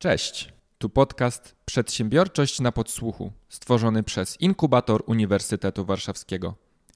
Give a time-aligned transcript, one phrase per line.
[0.00, 6.54] Cześć, tu podcast Przedsiębiorczość na podsłuchu, stworzony przez Inkubator Uniwersytetu Warszawskiego.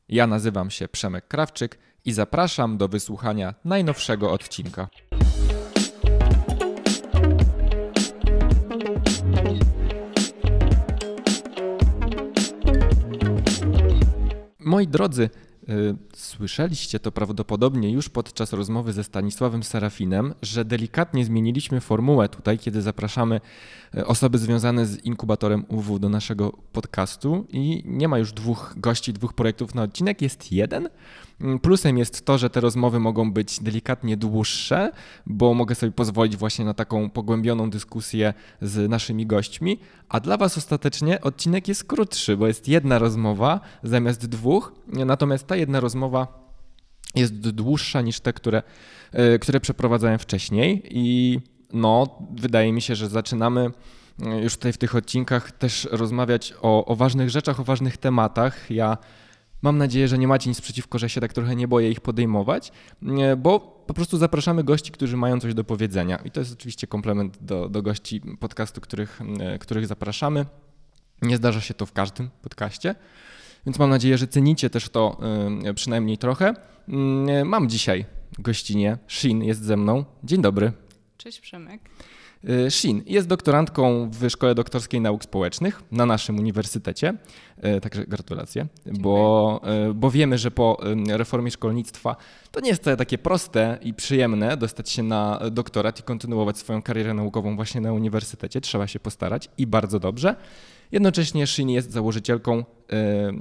[0.09, 4.89] Ja nazywam się Przemek Krawczyk i zapraszam do wysłuchania najnowszego odcinka.
[14.59, 15.31] Moi drodzy,
[16.15, 22.83] Słyszeliście to prawdopodobnie już podczas rozmowy ze Stanisławem Serafinem, że delikatnie zmieniliśmy formułę tutaj, kiedy
[22.83, 23.41] zapraszamy
[23.97, 29.13] y, osoby związane z inkubatorem UW do naszego podcastu i nie ma już dwóch gości,
[29.13, 30.89] dwóch projektów na odcinek, jest jeden.
[31.43, 34.93] Mm, Plusem jest to, że te rozmowy mogą być delikatnie dłuższe,
[35.27, 39.79] bo mogę sobie pozwolić właśnie na taką pogłębioną dyskusję z naszymi gośćmi,
[40.09, 45.57] a dla Was ostatecznie odcinek jest krótszy, bo jest jedna rozmowa zamiast dwóch, natomiast ta
[45.57, 46.43] jedna rozmowa
[47.15, 48.63] jest dłuższa niż te, które,
[49.35, 50.83] y, które przeprowadzałem wcześniej.
[50.91, 51.41] I
[51.73, 53.71] no, wydaje mi się, że zaczynamy
[54.23, 58.71] y, już tutaj w tych odcinkach też rozmawiać o, o ważnych rzeczach, o ważnych tematach.
[58.71, 58.99] Ja
[59.63, 62.73] Mam nadzieję, że nie macie nic przeciwko, że się tak trochę nie boję ich podejmować,
[63.03, 66.17] e, bo po prostu zapraszamy gości, którzy mają coś do powiedzenia.
[66.17, 70.47] I to jest oczywiście komplement do, do gości podcastu, których, e, których zapraszamy.
[71.23, 72.95] Nie zdarza się to w każdym podcaście,
[73.67, 75.21] więc mam nadzieję, że cenicie też to
[75.65, 76.55] e, przynajmniej trochę.
[77.45, 78.05] Mam dzisiaj
[78.39, 78.99] gościnie.
[79.09, 80.05] Shin jest ze mną.
[80.25, 80.73] Dzień dobry.
[81.17, 81.81] Cześć Przemek.
[82.49, 87.15] Y, Shin jest doktorantką w Szkole Doktorskiej Nauk Społecznych na naszym uniwersytecie,
[87.77, 92.17] y, także gratulacje, bo, y, bo wiemy, że po reformie szkolnictwa
[92.51, 96.83] to nie jest wcale takie proste i przyjemne dostać się na doktorat i kontynuować swoją
[96.83, 98.61] karierę naukową właśnie na uniwersytecie.
[98.61, 100.37] Trzeba się postarać i bardzo dobrze.
[100.93, 102.65] Jednocześnie Shin jest założycielką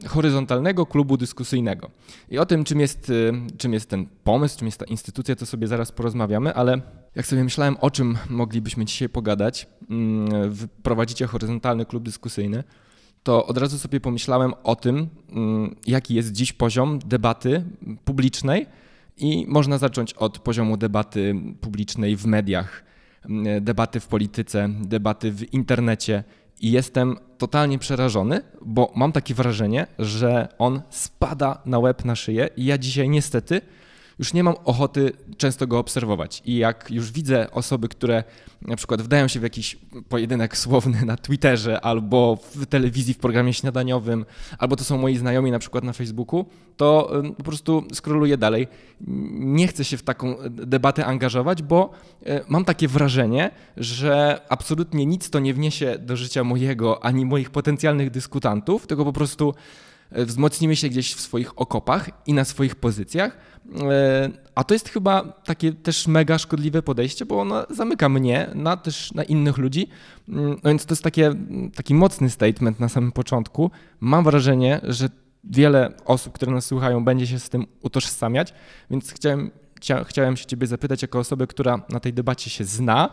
[0.08, 1.92] horyzontalnego klubu dyskusyjnego.
[2.30, 3.12] I o tym, czym jest,
[3.58, 6.82] czym jest ten pomysł, czym jest ta instytucja, to sobie zaraz porozmawiamy, ale
[7.16, 12.64] jak sobie myślałem, o czym moglibyśmy dzisiaj pogadać, mm, prowadzicie horyzontalny klub dyskusyjny,
[13.24, 17.64] to od razu sobie pomyślałem o tym, mm, jaki jest dziś poziom debaty
[18.06, 18.66] publicznej
[19.18, 22.84] i można zacząć od poziomu debaty publicznej w mediach,
[23.26, 26.24] mm, debaty w polityce, debaty w internecie
[26.62, 32.50] i jestem totalnie przerażony, bo mam takie wrażenie, że on spada na łeb na szyję
[32.58, 33.62] i ja dzisiaj niestety
[34.20, 36.42] już nie mam ochoty często go obserwować.
[36.46, 38.24] I jak już widzę osoby, które
[38.62, 39.78] na przykład wdają się w jakiś
[40.10, 44.26] pojedynek słowny na Twitterze albo w telewizji w programie śniadaniowym,
[44.58, 46.46] albo to są moi znajomi na przykład na Facebooku,
[46.78, 48.68] to po prostu skroluję dalej.
[49.32, 51.90] Nie chcę się w taką debatę angażować, bo
[52.26, 57.50] e, mam takie wrażenie, że absolutnie nic to nie wniesie do życia mojego ani moich
[57.50, 59.54] potencjalnych dyskutantów, tylko po prostu
[60.12, 63.38] wzmocnimy się gdzieś w swoich okopach i na swoich pozycjach
[63.80, 68.78] E, a to jest chyba takie też mega szkodliwe podejście, bo ono zamyka mnie na
[68.78, 69.88] też na innych ludzi.
[70.30, 71.34] Mm, no więc to jest takie,
[71.76, 73.72] taki mocny statement na samym początku.
[74.00, 75.10] Mam wrażenie, że
[75.44, 78.54] wiele osób, które nas słuchają, będzie się z tym utożsamiać,
[78.90, 79.52] więc chciałem
[80.08, 83.10] chciałem się Ciebie zapytać, jako osoby, która na tej debacie się zna,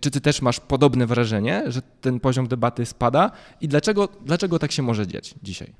[0.00, 3.30] czy Ty też masz podobne wrażenie, że ten poziom debaty spada
[3.60, 5.74] i dlaczego, dlaczego tak się może dziać dzisiaj?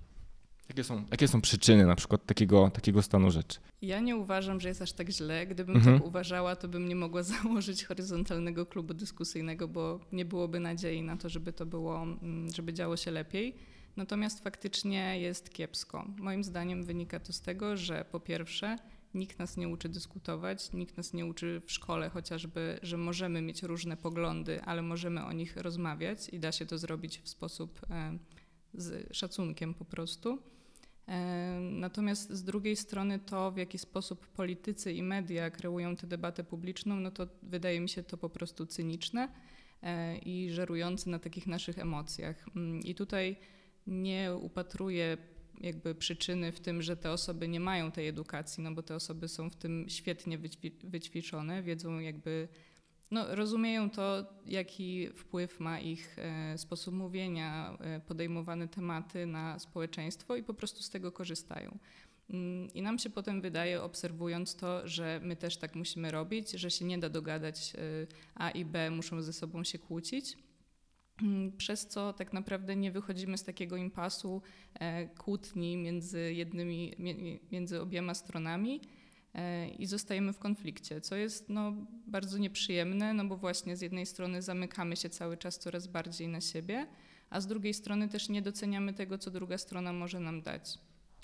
[0.69, 3.59] Jakie są, jakie są przyczyny na przykład takiego, takiego stanu rzeczy?
[3.83, 5.47] Ja nie uważam, że jest aż tak źle.
[5.47, 5.99] Gdybym mhm.
[5.99, 11.17] tak uważała, to bym nie mogła założyć horyzontalnego klubu dyskusyjnego, bo nie byłoby nadziei na
[11.17, 13.57] to, żeby to było, mm, żeby działo się lepiej.
[13.97, 16.09] Natomiast faktycznie jest kiepsko.
[16.19, 18.79] Moim zdaniem wynika to z tego, że po pierwsze
[19.15, 23.63] nikt nas nie uczy dyskutować, nikt nas nie uczy w szkole chociażby, że możemy mieć
[23.63, 28.19] różne poglądy, ale możemy o nich rozmawiać i da się to zrobić w sposób e,
[28.75, 30.39] z szacunkiem po prostu.
[31.09, 36.45] E, natomiast z drugiej strony to, w jaki sposób politycy i media kreują tę debatę
[36.45, 39.29] publiczną, no to wydaje mi się to po prostu cyniczne
[39.83, 42.47] e, i żerujące na takich naszych emocjach.
[42.57, 43.37] Mm, I tutaj
[43.87, 45.17] nie upatruję
[45.61, 49.29] jakby przyczyny w tym, że te osoby nie mają tej edukacji, no bo te osoby
[49.29, 50.39] są w tym świetnie
[50.85, 52.49] wyćwiczone, wiedzą jakby
[53.15, 60.37] no, rozumieją to, jaki wpływ ma ich e, sposób mówienia, e, podejmowane tematy na społeczeństwo
[60.37, 61.79] i po prostu z tego korzystają.
[62.31, 66.71] Mm, I nam się potem wydaje, obserwując to, że my też tak musimy robić, że
[66.71, 67.79] się nie da dogadać, e,
[68.35, 70.39] A i B muszą ze sobą się kłócić,
[71.23, 74.43] mm, przez co tak naprawdę nie wychodzimy z takiego impasu
[75.19, 76.93] kłótni między, jednymi,
[77.53, 78.81] między obiema stronami
[79.79, 81.73] i zostajemy w konflikcie, co jest no,
[82.07, 86.41] bardzo nieprzyjemne, no bo właśnie z jednej strony zamykamy się cały czas coraz bardziej na
[86.41, 86.87] siebie,
[87.31, 90.79] a z drugiej strony też nie doceniamy tego, co druga strona może nam dać.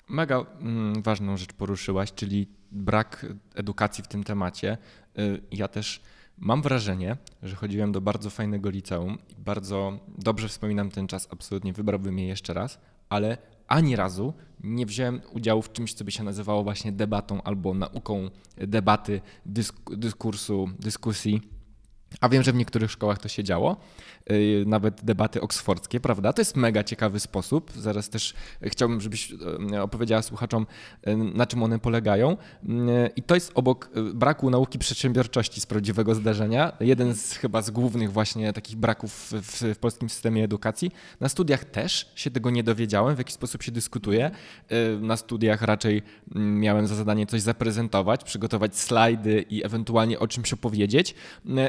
[0.09, 3.25] Mega mm, ważną rzecz poruszyłaś, czyli brak
[3.55, 4.77] edukacji w tym temacie.
[5.19, 6.01] Y, ja też
[6.41, 11.73] Mam wrażenie, że chodziłem do bardzo fajnego liceum i bardzo dobrze wspominam ten czas, absolutnie
[11.73, 12.79] wybrałbym je jeszcze raz,
[13.09, 13.37] ale
[13.71, 14.33] ani razu
[14.63, 19.95] nie wziąłem udziału w czymś, co by się nazywało właśnie debatą albo nauką debaty, dysk
[19.95, 21.41] dyskursu, dyskusji.
[22.19, 23.77] A wiem, że w niektórych szkołach to się działo.
[24.31, 26.33] Y, nawet debaty oksfordzkie, prawda?
[26.33, 27.71] To jest mega ciekawy sposób.
[27.75, 29.31] Zaraz też chciałbym, żebyś
[29.73, 30.67] y, opowiedziała słuchaczom,
[31.07, 32.37] y, na czym one polegają.
[33.15, 38.11] I to jest obok braku nauki przedsiębiorczości z prawdziwego zdarzenia, jeden z chyba z głównych
[38.11, 40.91] właśnie takich braków w, w polskim systemie edukacji.
[41.19, 44.31] Na studiach też się tego nie dowiedziałem, w jaki sposób się dyskutuje.
[45.01, 46.01] Na studiach raczej
[46.35, 51.15] miałem za zadanie coś zaprezentować, przygotować slajdy i ewentualnie o czymś opowiedzieć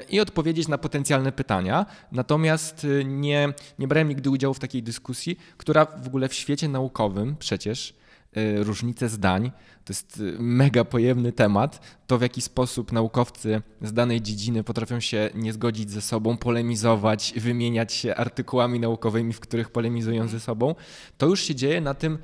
[0.08, 1.86] i odpowiedzieć na potencjalne pytania.
[2.12, 6.68] Natomiast y, nie, nie brałem nigdy udziału w takiej dyskusji, która w ogóle w świecie
[6.68, 7.94] naukowym przecież
[8.36, 9.52] y, różnice zdań
[9.84, 11.80] to jest y, mega pojemny temat.
[12.06, 17.34] To w jaki sposób naukowcy z danej dziedziny potrafią się nie zgodzić ze sobą, polemizować,
[17.36, 20.74] wymieniać się artykułami naukowymi, w których polemizują ze sobą,
[21.18, 22.18] to już się dzieje na tym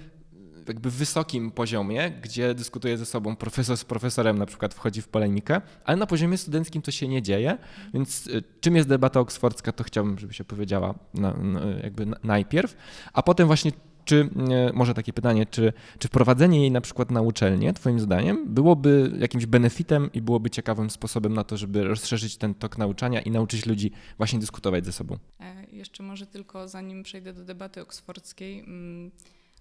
[0.69, 5.61] jakby wysokim poziomie, gdzie dyskutuje ze sobą profesor z profesorem, na przykład wchodzi w polemikę,
[5.85, 7.59] ale na poziomie studenckim to się nie dzieje,
[7.95, 12.77] więc y, czym jest debata oksfordzka, to chciałbym, żebyś opowiedziała na, na, jakby najpierw,
[13.13, 13.73] a potem właśnie
[14.09, 14.31] czy,
[14.71, 19.13] y, może takie pytanie, czy, czy wprowadzenie jej na przykład na uczelnię, Twoim zdaniem, byłoby
[19.19, 23.67] jakimś benefitem i byłoby ciekawym sposobem na to, żeby rozszerzyć ten tok nauczania i nauczyć
[23.67, 25.19] ludzi właśnie dyskutować ze sobą?
[25.41, 28.61] E, jeszcze może tylko zanim przejdę do debaty oksfordzkiej.
[28.61, 29.11] Mm,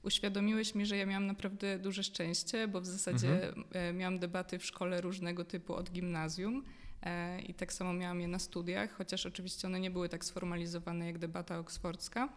[0.07, 3.65] uświadomiłeś mi, że ja miałam naprawdę duże szczęście, bo w zasadzie mhm.
[3.71, 6.63] E, miałam debaty w szkole różnego typu od gimnazjum.
[7.01, 11.05] E, I tak samo miałam je na studiach, chociaż oczywiście one nie były tak sformalizowane
[11.05, 12.29] jak debata oksfordzka.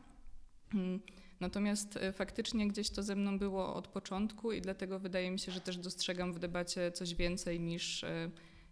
[0.75, 1.00] Mm,
[1.40, 5.52] natomiast e, faktycznie gdzieś to ze mną było od początku i dlatego wydaje mi się,
[5.52, 8.05] że też dostrzegam w debacie coś więcej niż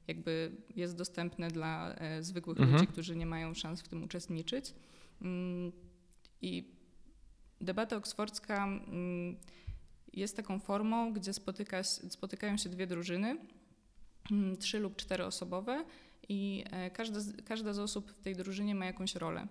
[0.08, 2.76] jakby jest dostępne dla zwykłych mhm.
[2.76, 4.74] ludzi, którzy nie mają szans w tym uczestniczyć.
[5.22, 5.72] Mm,
[6.42, 6.77] I
[7.60, 9.37] Debata oksfordzka mm,
[10.12, 13.37] jest taką formą, gdzie spotyka, spotykają się dwie drużyny,
[14.31, 15.84] mm, trzy lub czteroosobowe
[16.28, 19.46] i e, każda, każda z osób w tej drużynie ma jakąś rolę.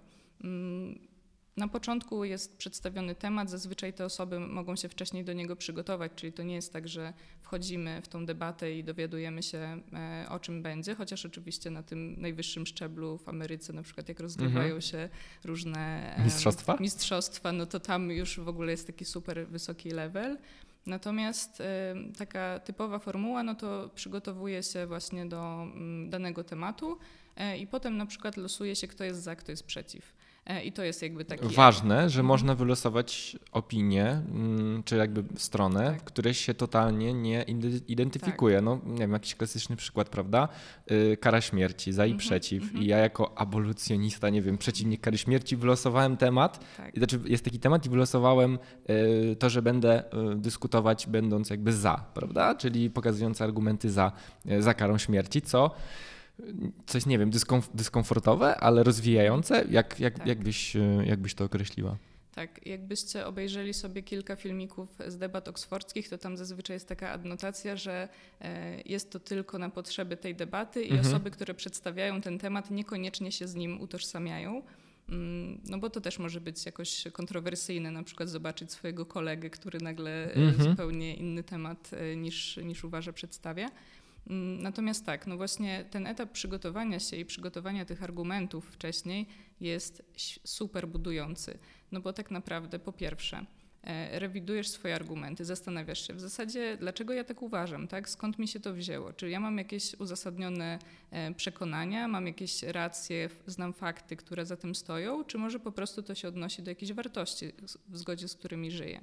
[1.58, 6.34] Na początku jest przedstawiony temat, zazwyczaj te osoby mogą się wcześniej do niego przygotować, czyli
[6.34, 10.64] to nie jest tak, że wchodzimy w tą debatę i dowiadujemy się e, o czym
[10.64, 14.82] będzie, chociaż oczywiście na tym najwyższym szczeblu w Ameryce, na przykład jak rozgrywają mhm.
[14.82, 15.10] się
[15.46, 16.78] różne mistrzostwa?
[16.80, 20.38] mistrzostwa, no to tam już w ogóle jest taki super wysoki level.
[20.86, 21.64] Natomiast
[22.18, 26.98] taka typowa formuła, no to przygotowuje się właśnie do mm, danego tematu
[27.36, 30.17] e, i potem na przykład losuje się, kto jest za, kto jest przeciw.
[30.48, 31.48] E, I to jest jakby takie.
[31.48, 32.26] Ważne, że mhm.
[32.26, 36.02] można wylosować opinię, mm, czy jakby stronę, tak.
[36.02, 37.46] w której się totalnie nie
[37.88, 38.56] identyfikuje.
[38.56, 38.66] Tak.
[38.66, 40.48] No, nie wiem, jakiś klasyczny przykład, prawda?
[40.92, 42.20] Y, kara śmierci, za i mhm.
[42.20, 42.64] przeciw.
[42.64, 42.84] Mhm.
[42.84, 46.60] I ja jako abolocjonista, nie wiem, przeciwnik kary śmierci, wylosowałem temat.
[46.78, 46.98] Tak.
[46.98, 48.60] Znaczy, jest taki temat i wylosowałem
[48.90, 50.04] y, to, że będę
[50.34, 52.56] y, dyskutować, będąc jakby za, prawda?
[52.56, 54.12] Czyli pokazując argumenty za,
[54.60, 55.72] za karą śmierci, co
[56.86, 59.66] coś, nie wiem, dyskomf dyskomfortowe, ale rozwijające?
[59.70, 60.28] Jak, jak, tak.
[60.28, 61.98] jakbyś, e, jakbyś to określiła?
[62.36, 67.76] Tak, jakbyście obejrzeli sobie kilka filmików z debat oksfordzkich, to tam zazwyczaj jest taka adnotacja,
[67.76, 68.10] że
[68.42, 71.08] e, jest to tylko na potrzeby tej debaty i mhm.
[71.08, 74.62] osoby, które przedstawiają ten temat, niekoniecznie się z nim utożsamiają.
[75.10, 79.80] Mm, no bo to też może być jakoś kontrowersyjne, na przykład zobaczyć swojego kolegę, który
[79.80, 80.70] nagle mhm.
[80.70, 83.70] zupełnie inny temat niż, niż uważa przedstawia.
[84.30, 89.26] Mm, natomiast tak, no właśnie ten etap przygotowania się i przygotowania tych argumentów wcześniej
[89.62, 90.04] jest
[90.44, 91.58] super budujący.
[91.92, 93.46] No bo tak naprawdę po pierwsze,
[93.84, 98.10] e, rewidujesz swoje argumenty, zastanawiasz się w zasadzie, dlaczego ja tak uważam, tak?
[98.10, 100.80] skąd mi się to wzięło, czy ja mam jakieś uzasadnione
[101.12, 106.04] e, przekonania, mam jakieś racje, znam fakty, które za tym stoją, czy może po prostu
[106.04, 107.52] to się odnosi do jakichś wartości,
[107.90, 109.02] w zgodzie z którymi żyję.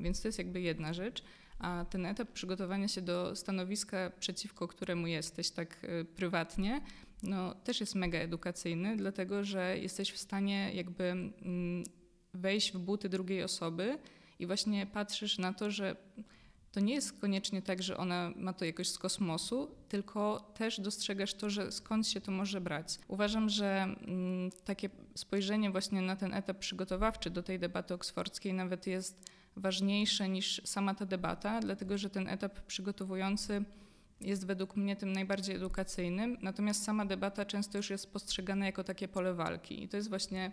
[0.00, 1.22] Więc to jest jakby jedna rzecz
[1.60, 6.80] a ten etap przygotowania się do stanowiska, przeciwko któremu jesteś tak y, prywatnie,
[7.22, 11.84] no, też jest mega edukacyjny, dlatego że jesteś w stanie jakby mm,
[12.34, 13.98] wejść w buty drugiej osoby
[14.38, 15.96] i właśnie patrzysz na to, że
[16.72, 21.34] to nie jest koniecznie tak, że ona ma to jakoś z kosmosu, tylko też dostrzegasz
[21.34, 22.98] to, że skąd się to może brać.
[23.08, 28.86] Uważam, że mm, takie spojrzenie właśnie na ten etap przygotowawczy do tej debaty oksfordzkiej nawet
[28.86, 33.64] jest ważniejsze niż sama ta debata, dlatego że ten etap przygotowujący
[34.20, 39.08] jest według mnie tym najbardziej edukacyjnym, natomiast sama debata często już jest postrzegana jako takie
[39.08, 39.82] pole walki.
[39.82, 40.52] I to jest właśnie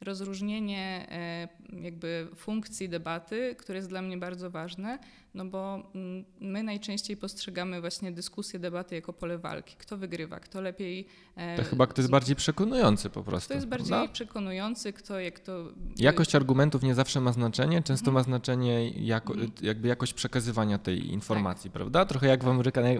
[0.00, 1.48] rozróżnienie e,
[1.82, 4.98] jakby funkcji debaty, które jest dla mnie bardzo ważne.
[5.34, 9.76] No bo mm, my najczęściej postrzegamy właśnie dyskusję, debaty jako pole walki.
[9.78, 11.06] Kto wygrywa, kto lepiej...
[11.36, 13.46] E, to chyba kto jest bardziej przekonujący po prostu.
[13.46, 14.12] Kto jest bardziej prawda?
[14.12, 15.64] przekonujący, kto jak to...
[15.96, 18.14] Jakość argumentów nie zawsze ma znaczenie, często mhm.
[18.14, 19.52] ma znaczenie jako, mhm.
[19.62, 21.72] jakby jakość przekazywania tej informacji, tak.
[21.72, 22.04] prawda?
[22.04, 22.48] Trochę jak w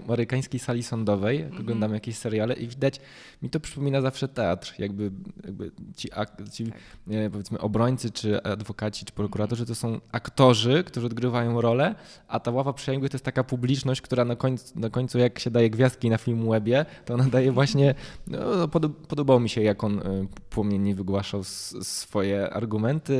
[0.07, 1.61] amerykańskiej sali sądowej, jak mhm.
[1.63, 2.99] oglądam jakieś seriale i widać,
[3.41, 5.11] mi to przypomina zawsze teatr, jakby,
[5.45, 6.09] jakby ci,
[6.51, 7.31] ci tak.
[7.31, 11.95] powiedzmy obrońcy, czy adwokaci, czy prokuratorzy to są aktorzy, którzy odgrywają rolę,
[12.33, 15.51] a ta ława przysięgłych to jest taka publiczność, która na końcu, na końcu jak się
[15.51, 17.95] daje gwiazdki na film webie, to ona daje właśnie,
[18.27, 18.67] no,
[19.07, 23.13] podobało mi się jak on y, płomiennie wygłaszał swoje argumenty,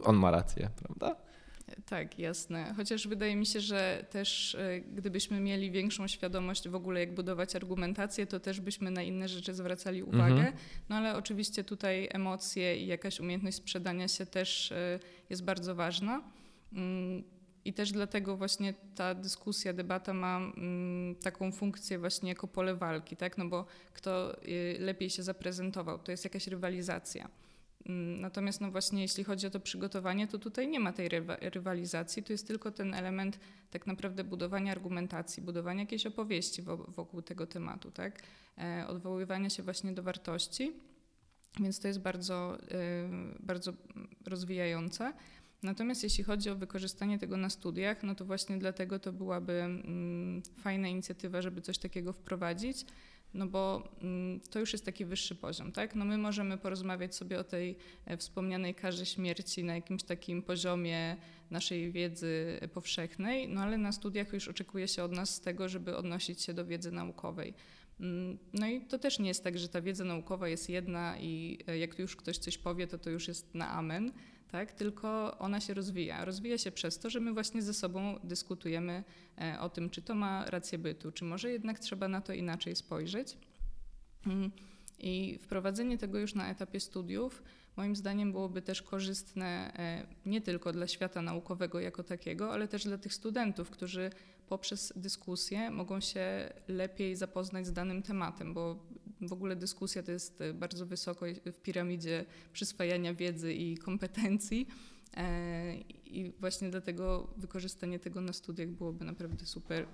[0.00, 1.16] y, on ma rację, prawda?
[1.86, 2.74] Tak, jasne.
[2.76, 7.56] Chociaż wydaje mi się, że też y, gdybyśmy mieli większą świadomość w ogóle, jak budować
[7.56, 10.34] argumentację, to też byśmy na inne rzeczy zwracali uwagę.
[10.34, 10.52] Mhm.
[10.88, 14.72] No ale oczywiście tutaj emocje i jakaś umiejętność sprzedania się też
[15.30, 16.22] jest bardzo ważna.
[17.64, 23.16] I też dlatego właśnie ta dyskusja, debata ma mm, taką funkcję właśnie jako pole walki,
[23.16, 23.38] tak?
[23.38, 27.28] No bo kto y, lepiej się zaprezentował, to jest jakaś rywalizacja.
[27.86, 31.08] Mm, natomiast no właśnie jeśli chodzi o to przygotowanie, to tutaj nie ma tej
[31.40, 33.38] rywalizacji, to jest tylko ten element
[33.70, 38.22] tak naprawdę budowania argumentacji, budowania jakiejś opowieści wokół tego tematu, tak?
[38.58, 40.72] E, odwoływania się właśnie do wartości,
[41.60, 43.72] więc to jest bardzo, y, bardzo
[44.26, 45.12] rozwijające.
[45.62, 50.42] Natomiast jeśli chodzi o wykorzystanie tego na studiach, no to właśnie dlatego to byłaby mm,
[50.58, 52.84] fajna inicjatywa, żeby coś takiego wprowadzić,
[53.34, 55.94] no bo mm, to już jest taki wyższy poziom, tak?
[55.94, 57.76] No my możemy porozmawiać sobie o tej
[58.06, 61.16] e, wspomnianej karze śmierci na jakimś takim poziomie
[61.50, 66.42] naszej wiedzy powszechnej, no ale na studiach już oczekuje się od nas tego, żeby odnosić
[66.42, 67.54] się do wiedzy naukowej.
[68.00, 71.58] Mm, no i to też nie jest tak, że ta wiedza naukowa jest jedna i
[71.66, 74.12] e, jak już ktoś coś powie, to to już jest na amen,
[74.52, 74.72] tak?
[74.72, 76.24] tylko ona się rozwija.
[76.24, 79.04] Rozwija się przez to, że my właśnie ze sobą dyskutujemy
[79.38, 82.76] e, o tym, czy to ma rację bytu, czy może jednak trzeba na to inaczej
[82.76, 83.38] spojrzeć.
[84.26, 84.50] Mm,
[84.98, 87.42] I wprowadzenie tego już na etapie studiów
[87.76, 92.84] moim zdaniem byłoby też korzystne e, nie tylko dla świata naukowego jako takiego, ale też
[92.84, 94.10] dla tych studentów, którzy
[94.48, 98.76] poprzez dyskusję mogą się lepiej zapoznać z danym tematem, bo
[99.22, 104.66] w ogóle dyskusja to jest bardzo wysoko w piramidzie przyswajania wiedzy i kompetencji.
[105.16, 105.74] E,
[106.06, 109.86] I właśnie dlatego wykorzystanie tego na studiach byłoby naprawdę super,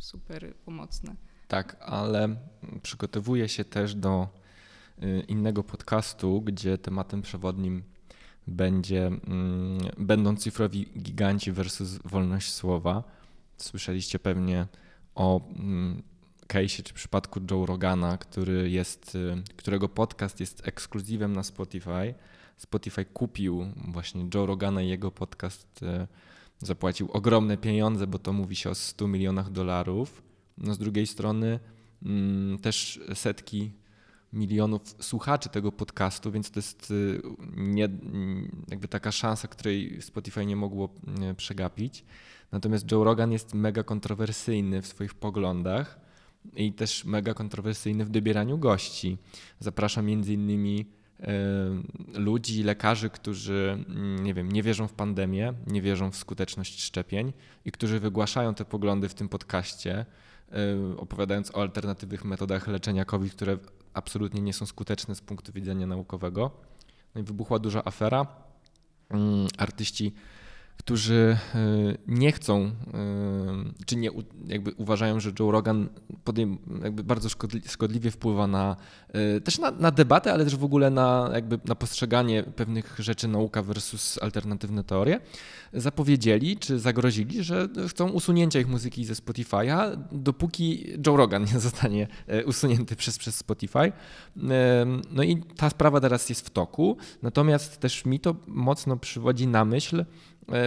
[0.00, 1.16] super pomocne.
[1.48, 2.36] Tak, ale
[2.82, 4.28] przygotowuję się też do
[5.02, 7.82] y, innego podcastu, gdzie tematem przewodnim
[8.46, 13.04] będzie, mm, będą cyfrowi giganci versus wolność słowa.
[13.56, 14.66] Słyszeliście pewnie
[15.14, 15.40] o
[16.46, 22.14] case'ie czy przypadku Joe Rogana, który jest, y, którego podcast jest ekskluzywem na Spotify.
[22.56, 26.06] Spotify kupił właśnie Joe Rogana i jego podcast y,
[26.58, 30.22] zapłacił ogromne pieniądze, bo to mówi się o 100 milionach dolarów.
[30.58, 31.60] No z drugiej strony
[32.02, 33.72] mm, też setki
[34.32, 37.22] milionów słuchaczy tego podcastu, więc to jest y,
[37.56, 37.88] nie,
[38.70, 40.94] jakby taka szansa, której Spotify nie mogło
[41.36, 42.04] przegapić.
[42.52, 46.05] Natomiast Joe Rogan jest mega kontrowersyjny w swoich poglądach
[46.56, 49.18] i też mega kontrowersyjny w dobieraniu gości.
[49.60, 50.86] Zaprasza między innymi
[52.14, 57.32] ludzi, lekarzy, którzy mm, nie wiem, nie wierzą w pandemię, nie wierzą w skuteczność szczepień
[57.64, 60.06] i którzy wygłaszają te poglądy w tym podcaście,
[60.96, 63.58] opowiadając o alternatywnych metodach leczenia COVID, które
[63.94, 66.50] absolutnie nie są skuteczne z punktu widzenia naukowego.
[67.14, 68.26] No i wybuchła duża afera.
[69.10, 70.14] Mm, artyści
[70.76, 71.58] którzy e,
[72.06, 72.72] nie chcą, e,
[73.86, 74.10] czy nie
[74.46, 75.88] jakby uważają, że Joe Rogan
[76.24, 77.28] podejm, jakby bardzo
[77.66, 78.76] szkodliwie wpływa na
[79.08, 83.28] e, też na, na, debatę, ale też w ogóle na, jakby na postrzeganie pewnych rzeczy
[83.28, 85.20] nauka versus alternatywne teorie,
[85.72, 92.08] zapowiedzieli czy zagrozili, że chcą usunięcia ich muzyki ze Spotify'a, dopóki Joe Rogan nie zostanie
[92.46, 93.92] usunięty przez, przez Spotify.
[95.10, 99.64] No i ta sprawa teraz jest w toku, natomiast też mi to mocno przywodzi na
[99.64, 100.04] myśl,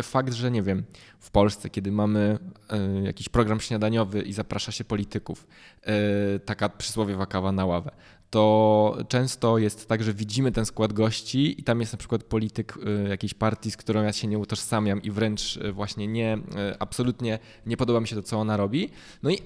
[0.03, 0.83] fakt, że nie wiem,
[1.19, 5.48] w Polsce, kiedy mamy e, jakiś program śniadaniowy i zaprasza się polityków,
[5.81, 7.91] e, taka przysłowiowa kawa na ławę,
[8.29, 12.77] to często jest tak, że widzimy ten skład gości i tam jest na przykład polityk
[13.09, 16.38] jakiejś partii, z którą ja się nie utożsamiam i wręcz właśnie nie,
[16.79, 18.89] absolutnie nie podoba mi się to, co ona robi.
[19.24, 19.38] No i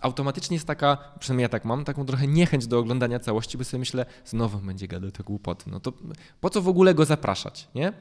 [0.00, 3.78] automatycznie jest taka, przynajmniej ja tak mam, taką trochę niechęć do oglądania całości, bo sobie
[3.78, 5.70] myślę, znowu będzie gadał te głupoty.
[5.70, 5.92] No to
[6.40, 7.92] po co w ogóle go zapraszać, nie?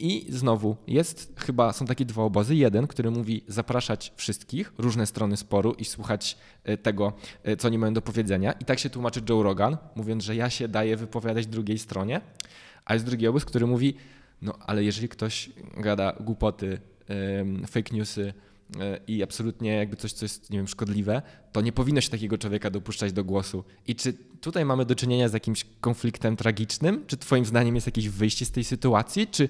[0.00, 2.56] I znowu jest chyba, są takie dwa obozy.
[2.56, 7.12] Jeden, który mówi zapraszać wszystkich, różne strony sporu i słuchać e, tego,
[7.44, 8.52] e, co oni mają do powiedzenia.
[8.52, 12.20] I tak się tłumaczy Joe Rogan, mówiąc, że ja się daję wypowiadać drugiej stronie.
[12.84, 13.94] A jest drugi obóz, który mówi,
[14.42, 16.80] no ale jeżeli ktoś gada głupoty
[17.66, 18.32] fake newsy
[19.06, 21.22] i absolutnie jakby coś, co jest, nie wiem, szkodliwe,
[21.52, 23.64] to nie powinno się takiego człowieka dopuszczać do głosu.
[23.86, 27.04] I czy tutaj mamy do czynienia z jakimś konfliktem tragicznym?
[27.06, 29.26] Czy twoim zdaniem jest jakieś wyjście z tej sytuacji?
[29.26, 29.48] Czy,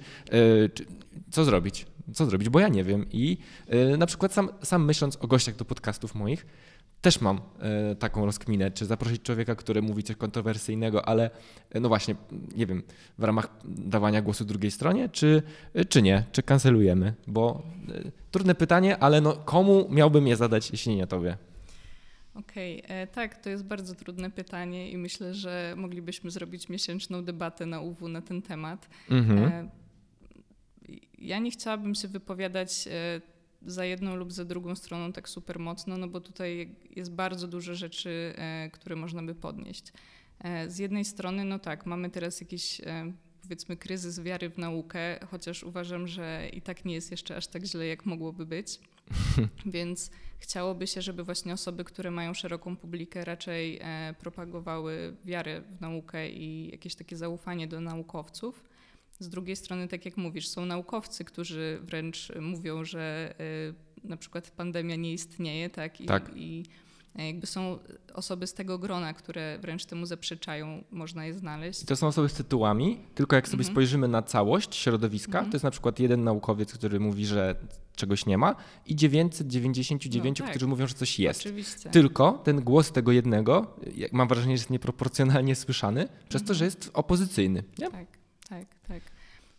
[0.74, 0.86] czy
[1.30, 1.86] co zrobić?
[2.14, 2.48] Co zrobić?
[2.48, 3.06] Bo ja nie wiem.
[3.12, 3.38] I
[3.98, 6.46] na przykład sam, sam myśląc o gościach do podcastów moich,
[7.00, 11.30] też mam e, taką rozkminę, czy zaprosić człowieka, który mówi coś kontrowersyjnego, ale
[11.70, 12.14] e, no właśnie,
[12.56, 12.82] nie wiem,
[13.18, 15.42] w ramach dawania głosu drugiej stronie, czy,
[15.74, 17.62] e, czy nie, czy kancelujemy, bo
[18.30, 21.36] trudne pytanie, ale no komu miałbym je zadać, jeśli nie tobie?
[22.34, 23.06] Okej, okay.
[23.06, 28.08] tak, to jest bardzo trudne pytanie i myślę, że moglibyśmy zrobić miesięczną debatę na UW
[28.08, 28.88] na ten temat.
[29.10, 29.70] Mhm.
[31.18, 32.88] Ja nie chciałabym się wypowiadać
[33.66, 37.74] za jedną lub za drugą stroną tak super mocno, no bo tutaj jest bardzo dużo
[37.74, 39.92] rzeczy, e, które można by podnieść.
[40.38, 43.12] E, z jednej strony, no tak, mamy teraz jakiś e,
[43.42, 47.64] powiedzmy kryzys wiary w naukę, chociaż uważam, że i tak nie jest jeszcze aż tak
[47.64, 48.80] źle, jak mogłoby być.
[49.66, 53.80] Więc chciałoby się, żeby właśnie osoby, które mają szeroką publikę, raczej
[54.18, 58.69] propagowały wiarę w naukę i jakieś takie zaufanie do naukowców.
[59.20, 63.34] Z drugiej strony, tak jak mówisz, są naukowcy, którzy wręcz mówią, że
[64.04, 66.00] y, na przykład pandemia nie istnieje, tak?
[66.00, 66.30] I, tak.
[66.34, 66.64] i
[67.14, 67.78] jakby są
[68.14, 71.82] osoby z tego grona, które wręcz temu zaprzeczają, można je znaleźć.
[71.82, 73.74] I to są osoby z tytułami, tylko jak sobie mhm.
[73.74, 75.50] spojrzymy na całość środowiska, mhm.
[75.50, 77.54] to jest na przykład jeden naukowiec, który mówi, że
[77.96, 80.52] czegoś nie ma i 999, no, tak.
[80.52, 81.40] którzy mówią, że coś jest.
[81.40, 81.90] Oczywiście.
[81.90, 83.76] Tylko ten głos tego jednego,
[84.12, 87.64] mam wrażenie, że jest nieproporcjonalnie słyszany, przez to, że jest opozycyjny.
[87.78, 87.90] Nie?
[87.90, 88.19] Tak
[88.50, 89.02] tak, tak.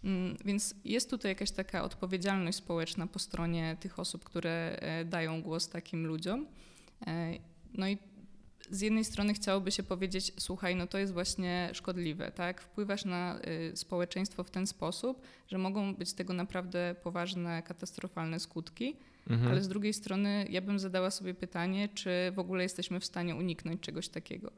[0.04, 5.42] Mm, więc jest tutaj jakaś taka odpowiedzialność społeczna po stronie tych osób, które e, dają
[5.42, 6.48] głos takim ludziom.
[7.08, 7.34] E,
[7.74, 7.98] no i
[8.72, 12.62] z jednej strony chciałoby się powiedzieć, słuchaj, no to jest właśnie szkodliwe, tak?
[12.62, 13.40] Wpływasz na
[13.72, 18.96] y, społeczeństwo w ten sposób, że mogą być tego naprawdę poważne, katastrofalne skutki.
[19.30, 19.52] Mhm.
[19.52, 23.36] Ale z drugiej strony ja bym zadała sobie pytanie, czy w ogóle jesteśmy w stanie
[23.36, 24.52] uniknąć czegoś takiego.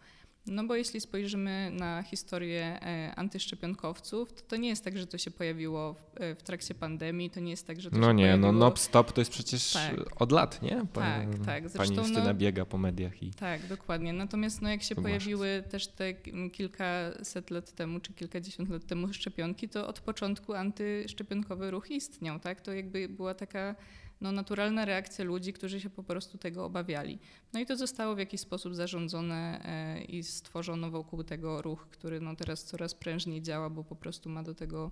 [0.48, 5.18] No bo jeśli spojrzymy na historię e, antyszczepionkowców, to, to nie jest tak, że to
[5.18, 8.14] się pojawiło w, e, w trakcie pandemii, to nie jest tak, że to no się
[8.14, 8.52] nie, pojawiło...
[8.52, 10.22] No nie, no stop to jest przecież tak.
[10.22, 10.86] od lat, nie?
[10.94, 11.70] tak, tak.
[11.70, 13.32] Zresztą, Pani Justyna no, biega po mediach i...
[13.32, 14.14] Tak, dokładnie.
[14.14, 16.14] Natomiast no, jak się pojawiły też te
[16.52, 22.62] kilkaset lat temu, czy kilkadziesiąt lat temu szczepionki, to od początku antyszczepionkowy ruch istniał, tak?
[22.62, 23.76] To jakby była taka
[24.24, 27.20] no, naturalna reakcja ludzi, którzy się po prostu tego obawiali.
[27.54, 32.22] No i to zostało w jakiś sposób zarządzone e, i stworzono wokół tego ruch, który
[32.22, 34.92] no, teraz coraz prężniej działa, bo po prostu ma do tego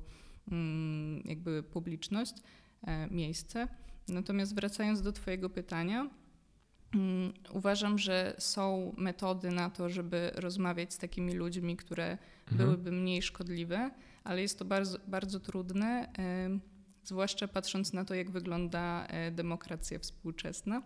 [0.52, 2.34] mm, jakby publiczność,
[2.84, 3.68] e, miejsce.
[4.08, 6.10] Natomiast wracając do Twojego pytania,
[6.96, 12.58] mm, Uważam, że są metody na to, żeby rozmawiać z takimi ludźmi, które mhm.
[12.58, 13.92] byłyby mniej szkodliwe,
[14.24, 16.10] ale jest to bardzo, bardzo trudne
[17.04, 20.82] zwłaszcza patrząc na to, jak wygląda e, demokracja współczesna.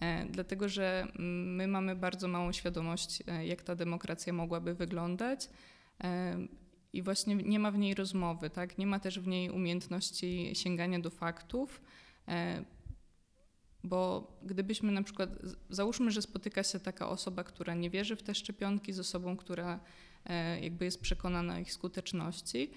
[0.00, 5.48] E, dlatego, że mm, my mamy bardzo małą świadomość, e, jak ta demokracja mogłaby wyglądać.
[6.92, 8.78] I właśnie nie ma w niej rozmowy, tak?
[8.78, 11.80] nie ma też w niej umiejętności sięgania do faktów,
[13.84, 15.30] bo gdybyśmy na przykład,
[15.70, 19.80] załóżmy, że spotyka się taka osoba, która nie wierzy w te szczepionki, z osobą, która
[20.60, 22.70] jakby jest przekonana o ich skuteczności,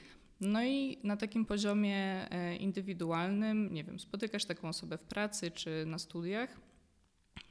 [0.47, 5.85] no i na takim poziomie e, indywidualnym, nie wiem, spotykasz taką osobę w pracy czy
[5.85, 6.59] na studiach,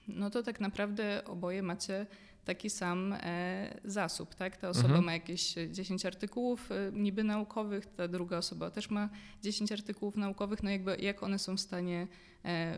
[0.08, 2.06] no to tak naprawdę oboje macie
[2.44, 4.56] taki sam e, zasób, tak?
[4.56, 5.04] Ta osoba mhm.
[5.04, 9.08] ma jakieś 10 artykułów e, niby naukowych, ta druga osoba też ma
[9.42, 12.06] 10 artykułów naukowych, no jakby jak one są w stanie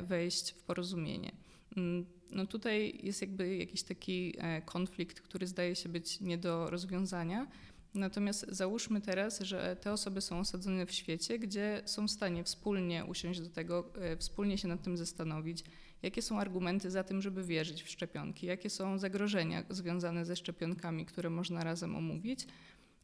[0.03, 1.33] wejść w porozumienie.
[1.77, 7.47] Mm, no tutaj jest jakby jakiś taki konflikt, który zdaje się być nie do rozwiązania,
[7.95, 13.05] Natomiast załóżmy teraz, że te osoby są osadzone w świecie, gdzie są w stanie wspólnie
[13.05, 15.65] usiąść do tego, e, wspólnie się nad tym zastanowić,
[16.03, 21.07] jakie są argumenty za tym, żeby wierzyć w szczepionki, jakie są zagrożenia związane ze szczepionkami,
[21.07, 22.47] które można razem omówić.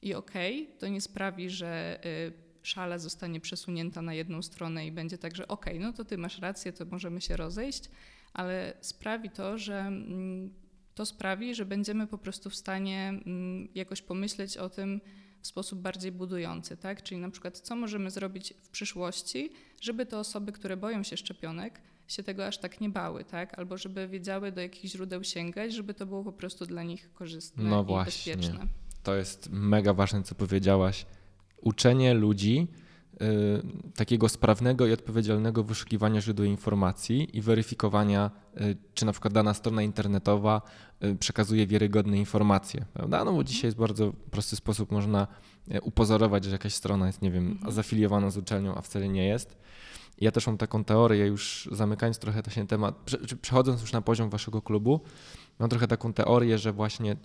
[0.02, 4.92] I okej, okay, to nie sprawi, że e, szala zostanie przesunięta na jedną stronę i
[4.92, 7.90] będzie tak, że okej, okay, no to ty masz rację, to możemy się rozejść,
[8.32, 10.50] ale sprawi to, że mm,
[11.00, 15.00] to sprawi, że będziemy po prostu w stanie mm, jakoś pomyśleć o tym
[15.42, 17.02] w sposób bardziej budujący, tak?
[17.02, 21.80] Czyli na przykład, co możemy zrobić w przyszłości, żeby te osoby, które boją się szczepionek,
[22.08, 23.58] się tego aż tak nie bały, tak?
[23.58, 27.64] Albo żeby wiedziały, do jakich źródeł sięgać, żeby to było po prostu dla nich korzystne
[27.64, 28.36] no i właśnie.
[28.36, 28.66] bezpieczne.
[29.02, 31.06] To jest mega ważne, co powiedziałaś.
[31.56, 32.68] Uczenie ludzi
[33.94, 38.30] takiego sprawnego i odpowiedzialnego wyszukiwania źródeł informacji i weryfikowania,
[38.60, 40.62] y, czy na przykład dana strona internetowa
[41.04, 43.24] y, przekazuje wiarygodne informacje, prawda?
[43.24, 45.26] No bo dzisiaj w bardzo prosty sposób można
[45.82, 47.72] upozorować, że jakaś strona jest, nie wiem, mhm.
[47.72, 49.56] zafiliowana z uczelnią, a wcale nie jest.
[50.20, 52.94] Ja też mam taką teorię, już zamykając trochę ten temat,
[53.42, 55.00] przechodząc już na poziom waszego klubu,
[55.58, 57.16] mam trochę taką teorię, że właśnie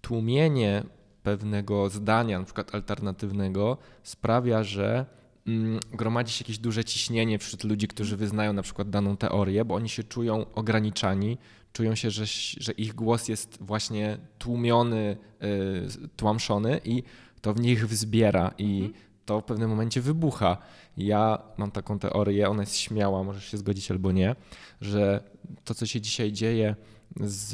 [0.00, 0.84] tłumienie
[1.22, 5.06] pewnego zdania, na przykład alternatywnego, sprawia, że
[5.46, 9.74] mm, gromadzi się jakieś duże ciśnienie wśród ludzi, którzy wyznają na przykład daną teorię, bo
[9.74, 11.38] oni się czują ograniczani,
[11.72, 12.24] czują się, że,
[12.60, 17.02] że ich głos jest właśnie tłumiony, y, tłamszony i
[17.40, 18.94] to w nich wzbiera i mhm.
[19.24, 20.56] to w pewnym momencie wybucha.
[20.96, 24.36] Ja mam taką teorię, ona jest śmiała, możesz się zgodzić albo nie,
[24.80, 25.22] że
[25.64, 26.76] to, co się dzisiaj dzieje
[27.20, 27.50] z,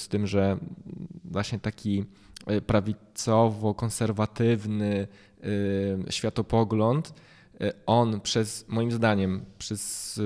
[0.00, 0.58] z tym, że
[1.24, 2.04] właśnie taki
[2.50, 5.06] y, prawicowo-konserwatywny
[6.10, 7.14] światopogląd,
[7.60, 10.20] y, on przez, moim zdaniem, przez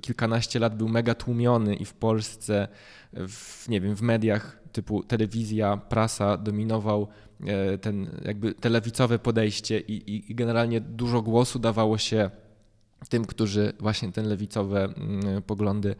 [0.00, 2.68] kilkanaście lat był mega tłumiony i w Polsce,
[3.12, 7.08] w, nie wiem, w mediach typu telewizja, prasa dominował
[7.80, 12.30] ten jakby te lewicowe podejście i, i, i generalnie dużo głosu dawało się
[13.08, 15.96] tym, którzy właśnie te lewicowe mm, poglądy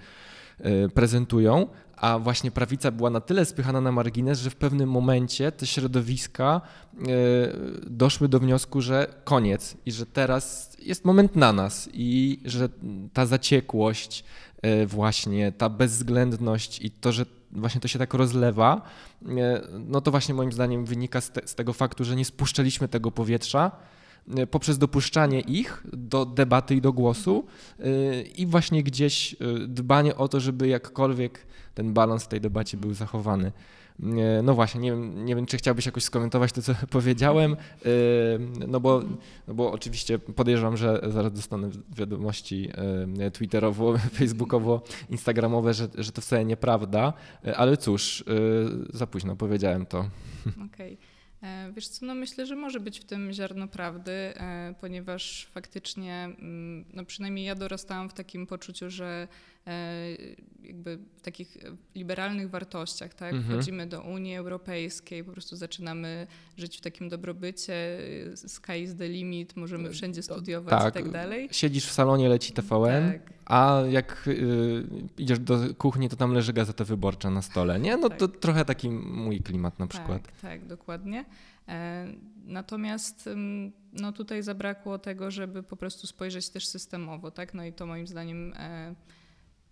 [0.95, 1.67] prezentują,
[2.03, 6.61] a właśnie prawica była na tyle spychana na margines, że w pewnym momencie te środowiska
[6.61, 7.07] e,
[7.87, 12.69] doszły do wniosku, że koniec i że teraz jest moment na nas i że
[13.13, 14.25] ta zaciekłość,
[14.63, 18.83] e, właśnie ta bezwzględność i to, że właśnie to się tak rozlewa,
[19.79, 23.11] no to właśnie moim zdaniem wynika z, te, z tego faktu, że nie spuszczaliśmy tego
[23.11, 23.71] powietrza
[24.51, 27.45] poprzez dopuszczanie ich do debaty i do głosu
[28.37, 29.37] i właśnie gdzieś
[29.69, 33.53] dbanie o to, żeby jakkolwiek ten balans w tej debacie był zachowany.
[34.43, 37.57] No właśnie, nie wiem, nie wiem, czy chciałbyś jakoś skomentować to, co powiedziałem,
[38.69, 39.03] no bo,
[39.49, 42.71] no bo oczywiście podejrzewam, że zaraz dostanę wiadomości
[43.33, 47.13] twitterowo, facebookowo, instagramowe, że, że to wcale nieprawda,
[47.57, 48.25] ale cóż,
[48.93, 49.99] za późno powiedziałem to.
[50.73, 50.95] Okej.
[50.95, 51.12] Okay.
[51.43, 56.25] E, wiesz co, no myślę, że może być w tym ziarno prawdy, e, ponieważ faktycznie,
[56.25, 59.29] mm, no przynajmniej ja dorastałam w takim poczuciu, że
[60.65, 61.57] jakby w takich
[61.95, 63.55] liberalnych wartościach, tak, mhm.
[63.55, 67.99] wchodzimy do Unii Europejskiej, po prostu zaczynamy żyć w takim dobrobycie,
[68.35, 71.49] sky is the limit, możemy wszędzie studiować tak, i tak dalej.
[71.53, 73.33] Siedzisz w salonie, leci TVN, tak.
[73.47, 74.85] a jak y,
[75.19, 77.97] idziesz do kuchni, to tam leży gazeta wyborcza na stole, nie?
[77.97, 78.19] No tak.
[78.19, 80.23] to trochę taki mój klimat na przykład.
[80.23, 81.25] Tak, tak dokładnie.
[81.69, 82.07] E,
[82.45, 83.29] natomiast
[83.93, 87.55] no tutaj zabrakło tego, żeby po prostu spojrzeć też systemowo, tak?
[87.55, 88.95] No i to moim zdaniem e,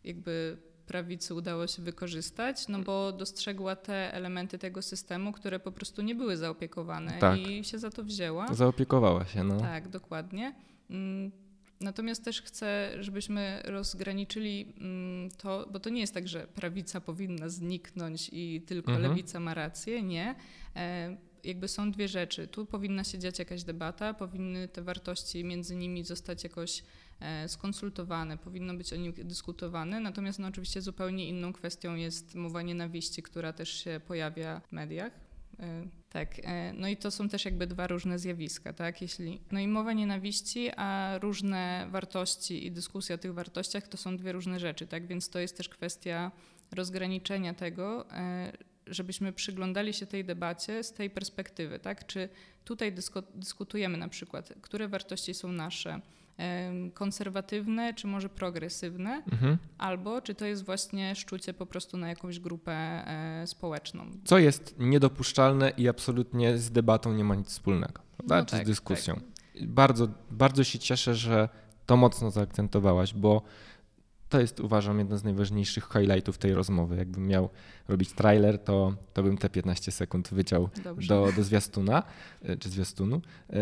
[0.05, 6.03] jakby prawicy udało się wykorzystać, no bo dostrzegła te elementy tego systemu, które po prostu
[6.03, 7.39] nie były zaopiekowane tak.
[7.39, 8.55] i się za to wzięła.
[8.55, 9.61] Zaopiekowała się, no.
[9.61, 10.55] Tak, dokładnie.
[10.91, 11.31] Mm,
[11.81, 17.49] natomiast też chcę, żebyśmy rozgraniczyli mm, to, bo to nie jest tak, że prawica powinna
[17.49, 19.11] zniknąć i tylko mhm.
[19.11, 20.03] lewica ma rację.
[20.03, 20.35] Nie.
[20.77, 22.49] E, jakby są dwie rzeczy.
[22.49, 26.83] Tu powinna się dziać jakaś debata, powinny te wartości między nimi zostać jakoś
[27.47, 30.01] skonsultowane, powinno być o nich dyskutowane.
[30.01, 35.13] Natomiast no, oczywiście zupełnie inną kwestią jest mowa nienawiści, która też się pojawia w mediach.
[35.61, 39.03] E, tak, e, no i to są też jakby dwa różne zjawiska, tak?
[39.03, 44.17] Jeśli, no i mowa nienawiści, a różne wartości i dyskusja o tych wartościach to są
[44.17, 45.07] dwie różne rzeczy, tak?
[45.07, 46.31] Więc to jest też kwestia
[46.73, 48.07] rozgraniczenia tego,
[48.87, 52.07] żebyśmy przyglądali się tej debacie z tej perspektywy, tak?
[52.07, 52.29] Czy
[52.65, 52.93] tutaj
[53.35, 56.01] dyskutujemy na przykład, które wartości są nasze,
[56.95, 59.59] konserwatywne, czy może progresywne, mhm.
[59.79, 64.11] albo czy to jest właśnie szczucie po prostu na jakąś grupę e, społeczną.
[64.25, 68.37] Co jest niedopuszczalne i absolutnie z debatą nie ma nic wspólnego, prawda?
[68.39, 69.15] No czy tak, z dyskusją.
[69.15, 69.67] Tak.
[69.67, 71.49] Bardzo, bardzo się cieszę, że
[71.87, 73.43] to mocno zaakcentowałaś, bo
[74.29, 76.97] to jest uważam jeden z najważniejszych highlightów tej rozmowy.
[76.97, 77.49] Jakbym miał
[77.89, 80.69] robić trailer, to, to bym te 15 sekund wyciął
[81.09, 82.03] do, do zwiastuna
[82.43, 83.21] e, czy zwiastunu.
[83.51, 83.61] E,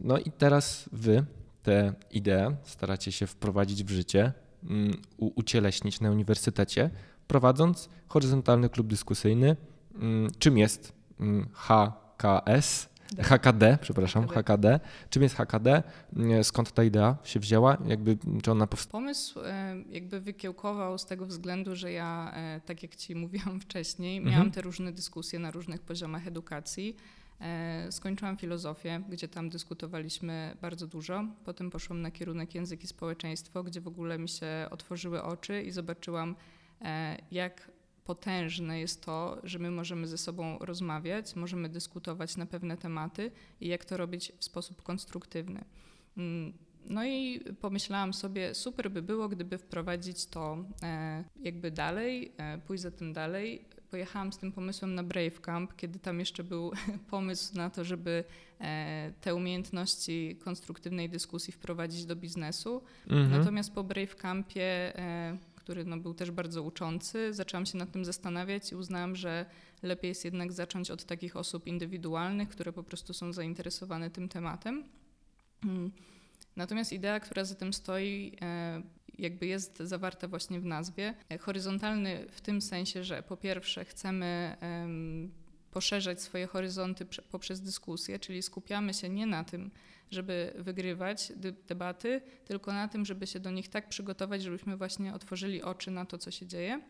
[0.00, 1.24] no i teraz wy
[1.66, 4.32] tę ideę staracie się wprowadzić w życie,
[4.64, 6.90] mm, ucieleśnić na uniwersytecie,
[7.28, 9.56] prowadząc horyzontalny klub dyskusyjny.
[9.94, 12.88] Mm, czym jest mm, HKS?
[13.18, 14.42] HKD, przepraszam, HKD.
[14.42, 14.80] HKD.
[15.10, 15.82] Czym jest HKD?
[16.42, 17.76] Skąd ta idea się wzięła?
[17.86, 19.02] Jakby, czy ona powstała?
[19.02, 24.16] Pomysł e, jakby wykiełkował z tego względu, że ja, e, tak jak Ci mówiłam wcześniej,
[24.16, 24.34] mhm.
[24.34, 26.96] miałam te różne dyskusje na różnych poziomach edukacji.
[27.40, 31.24] E, skończyłam filozofię, gdzie tam dyskutowaliśmy bardzo dużo.
[31.44, 35.70] Potem poszłam na kierunek język i społeczeństwo, gdzie w ogóle mi się otworzyły oczy i
[35.70, 36.36] zobaczyłam,
[37.30, 37.70] jak
[38.06, 43.68] potężne jest to, że my możemy ze sobą rozmawiać, możemy dyskutować na pewne tematy i
[43.68, 45.64] jak to robić w sposób konstruktywny.
[46.16, 46.52] Mm,
[46.84, 52.82] no i pomyślałam sobie, super by było, gdyby wprowadzić to e, jakby dalej, e, pójść
[52.82, 53.64] za tym dalej,
[53.96, 56.72] pojechałam z tym pomysłem na Brave Camp, kiedy tam jeszcze był
[57.10, 58.24] pomysł na to, żeby
[58.60, 62.82] e, te umiejętności konstruktywnej dyskusji wprowadzić do biznesu.
[63.06, 63.30] Mhm.
[63.30, 68.04] Natomiast po Brave Campie, e, który no, był też bardzo uczący, zaczęłam się nad tym
[68.04, 69.46] zastanawiać i uznałam, że
[69.82, 74.84] lepiej jest jednak zacząć od takich osób indywidualnych, które po prostu są zainteresowane tym tematem.
[75.64, 75.90] Mm.
[76.56, 78.82] Natomiast idea, która za tym stoi, e,
[79.18, 81.14] jakby jest zawarta właśnie w nazwie.
[81.40, 84.56] Horyzontalny w tym sensie, że po pierwsze chcemy
[85.70, 89.70] poszerzać swoje horyzonty poprzez dyskusję, czyli skupiamy się nie na tym,
[90.10, 91.32] żeby wygrywać
[91.68, 96.04] debaty, tylko na tym, żeby się do nich tak przygotować, żebyśmy właśnie otworzyli oczy na
[96.04, 96.80] to, co się dzieje.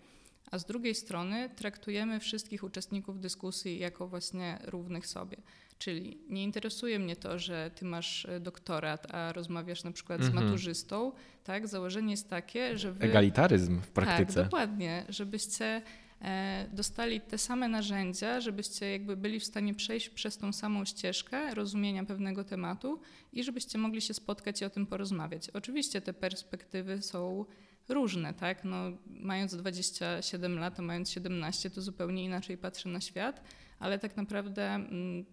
[0.50, 5.37] A z drugiej strony traktujemy wszystkich uczestników dyskusji jako właśnie równych sobie.
[5.78, 10.26] Czyli nie interesuje mnie to, że ty masz e, doktorat, a rozmawiasz na przykład z
[10.26, 10.44] mhm.
[10.44, 11.12] maturzystą.
[11.44, 11.68] Tak?
[11.68, 13.04] Założenie jest takie, że wy...
[13.04, 14.35] Egalitaryzm w praktyce.
[14.35, 15.04] Tak, dokładnie.
[15.09, 15.82] Żebyście
[16.22, 21.54] e, dostali te same narzędzia, żebyście jakby byli w stanie przejść przez tą samą ścieżkę
[21.54, 23.00] rozumienia pewnego tematu
[23.32, 25.50] i żebyście mogli się spotkać i o tym porozmawiać.
[25.50, 27.44] Oczywiście te perspektywy są
[27.88, 28.64] różne, tak?
[28.64, 33.42] No, mając 27 lat, a mając 17, to zupełnie inaczej patrzę na świat,
[33.79, 35.25] ale tak naprawdę mm,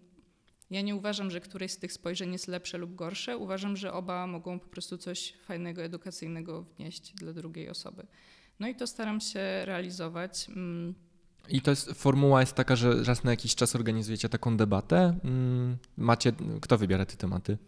[0.70, 3.38] ja nie uważam, że któreś z tych spojrzeń jest lepsze lub gorsze.
[3.38, 8.06] Uważam, że oba mogą po prostu coś fajnego, edukacyjnego wnieść dla drugiej osoby.
[8.60, 10.46] No i to staram się realizować.
[10.48, 10.94] Mm.
[11.48, 15.18] I to jest, formuła jest taka, że raz na jakiś czas organizujecie taką debatę.
[15.24, 17.58] Mm, macie, kto wybiera te tematy?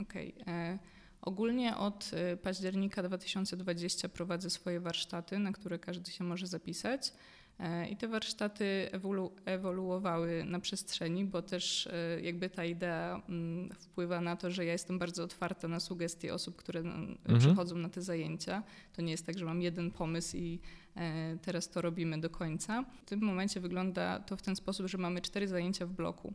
[0.00, 0.34] Okej.
[0.42, 0.78] Okay.
[1.22, 7.12] Ogólnie od e, października 2020 prowadzę swoje warsztaty, na które każdy się może zapisać.
[7.58, 13.70] E, I te warsztaty ewolu ewoluowały na przestrzeni, bo też e, jakby ta idea mm,
[13.74, 17.38] wpływa na to, że ja jestem bardzo otwarta na sugestie osób, które mhm.
[17.38, 18.62] przychodzą na te zajęcia.
[18.92, 20.60] To nie jest tak, że mam jeden pomysł i
[20.96, 22.84] e, teraz to robimy do końca.
[23.02, 26.34] W tym momencie wygląda to w ten sposób, że mamy cztery zajęcia w bloku.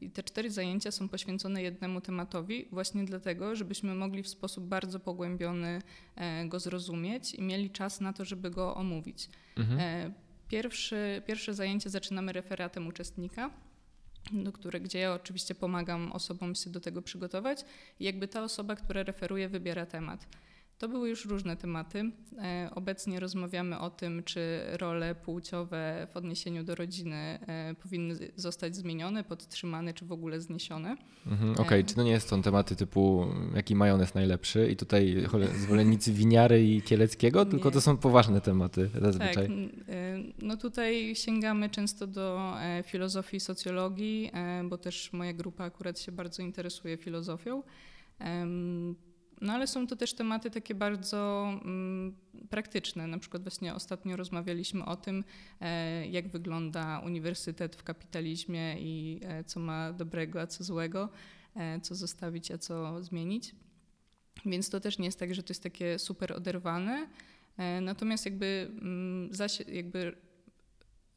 [0.00, 5.00] I te cztery zajęcia są poświęcone jednemu tematowi, właśnie dlatego, żebyśmy mogli w sposób bardzo
[5.00, 5.82] pogłębiony
[6.16, 9.28] e, go zrozumieć i mieli czas na to, żeby go omówić.
[9.56, 9.80] Mhm.
[9.80, 10.12] E,
[10.48, 13.50] pierwszy, pierwsze zajęcie zaczynamy referatem uczestnika
[14.32, 17.64] do które, gdzie ja oczywiście pomagam osobom się do tego przygotować
[18.00, 20.26] i jakby ta osoba, która referuje, wybiera temat.
[20.82, 22.10] To były już różne tematy.
[22.38, 28.76] E, obecnie rozmawiamy o tym, czy role płciowe w odniesieniu do rodziny e, powinny zostać
[28.76, 30.96] zmienione, podtrzymane, czy w ogóle zniesione.
[31.26, 31.84] Mhm, Okej, okay.
[31.84, 36.82] czy to nie jest są tematy typu jaki majonez najlepszy i tutaj zwolennicy winiary i
[36.82, 39.34] kieleckiego, tylko to są poważne tematy zazwyczaj.
[39.34, 39.50] Tak,
[39.88, 44.30] e, no tutaj sięgamy często do filozofii i socjologii,
[44.64, 47.62] bo też moja grupa akurat się bardzo interesuje filozofią.
[49.42, 52.16] No ale są to też tematy takie bardzo mm,
[52.50, 53.06] praktyczne.
[53.06, 55.24] Na przykład właśnie ostatnio rozmawialiśmy o tym,
[55.60, 61.08] e, jak wygląda uniwersytet w kapitalizmie i e, co ma dobrego, a co złego,
[61.56, 63.54] e, co zostawić, a co zmienić.
[64.46, 67.06] Więc to też nie jest tak, że to jest takie super oderwane.
[67.56, 69.30] E, natomiast jakby, mm,
[69.68, 70.16] jakby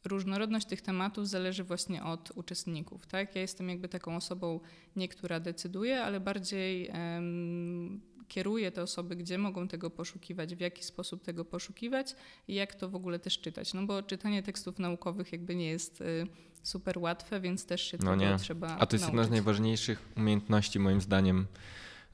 [0.05, 3.07] różnorodność tych tematów zależy właśnie od uczestników.
[3.07, 3.35] Tak?
[3.35, 4.59] Ja jestem jakby taką osobą,
[4.95, 10.83] nie która decyduje, ale bardziej um, kieruje te osoby, gdzie mogą tego poszukiwać, w jaki
[10.83, 12.15] sposób tego poszukiwać
[12.47, 13.73] i jak to w ogóle też czytać.
[13.73, 16.27] No bo czytanie tekstów naukowych jakby nie jest y,
[16.63, 18.37] super łatwe, więc też się no tego nie.
[18.37, 19.07] trzeba A to jest nauczyć.
[19.07, 21.47] jedna z najważniejszych umiejętności moim zdaniem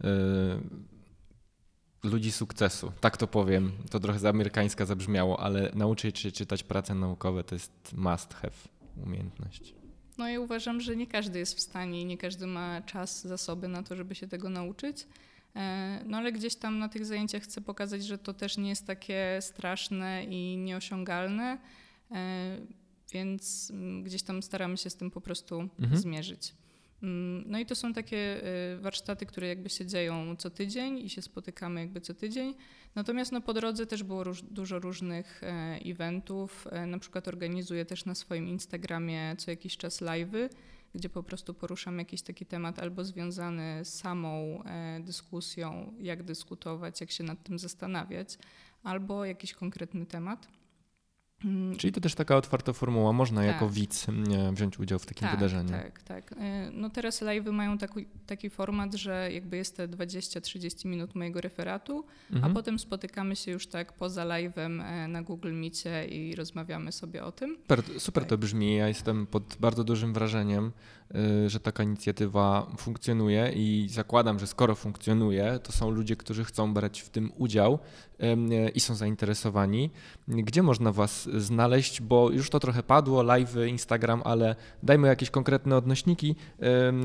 [0.01, 0.07] y,
[2.03, 2.91] ludzi sukcesu.
[3.01, 3.71] Tak to powiem.
[3.89, 8.53] To trochę z amerykańska zabrzmiało, ale nauczyć się czytać prace naukowe to jest must have
[9.05, 9.73] umiejętność.
[10.17, 13.67] No ja uważam, że nie każdy jest w stanie i nie każdy ma czas, zasoby
[13.67, 15.07] na to, żeby się tego nauczyć.
[15.55, 18.87] E, no ale gdzieś tam na tych zajęciach chcę pokazać, że to też nie jest
[18.87, 21.57] takie straszne i nieosiągalne,
[22.11, 22.57] e,
[23.13, 26.01] więc mm, gdzieś tam staramy się z tym po prostu mhm.
[26.01, 26.53] zmierzyć.
[27.03, 31.09] Mm, no i to są takie e, warsztaty, które jakby się dzieją co tydzień i
[31.09, 32.53] się spotykamy jakby co tydzień.
[32.95, 35.41] Natomiast no po drodze też było róż, dużo różnych
[35.85, 36.67] eventów.
[36.87, 40.49] Na przykład organizuję też na swoim Instagramie co jakiś czas live'y
[40.95, 47.01] gdzie po prostu poruszam jakiś taki temat albo związany z samą e, dyskusją, jak dyskutować,
[47.01, 48.37] jak się nad tym zastanawiać,
[48.83, 50.47] albo jakiś konkretny temat.
[51.45, 51.77] Mm.
[51.77, 53.47] Czyli to też taka otwarta formuła, można tak.
[53.47, 54.07] jako widz
[54.53, 55.69] wziąć udział w takim tak, wydarzeniu.
[55.69, 56.31] Tak, tak.
[56.37, 61.41] E, no teraz live mają taki, taki format, że jakby jest te 20-30 minut mojego
[61.41, 62.51] referatu, mhm.
[62.51, 67.23] a potem spotykamy się już tak poza live'em e, na Google Meetie i rozmawiamy sobie
[67.23, 67.57] o tym.
[67.61, 68.29] Super, super tak.
[68.29, 68.75] to brzmi.
[68.75, 70.71] Ja jestem pod bardzo dużym wrażeniem y,
[71.47, 77.01] że taka inicjatywa funkcjonuje i zakładam, że skoro funkcjonuje, to są ludzie, którzy chcą brać
[77.01, 77.79] w tym udział
[78.75, 79.89] i są zainteresowani.
[80.27, 82.01] Gdzie można Was znaleźć?
[82.01, 86.35] Bo już to trochę padło, live, Instagram, ale dajmy jakieś konkretne odnośniki,